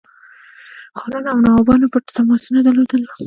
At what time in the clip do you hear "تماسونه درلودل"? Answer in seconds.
2.17-3.03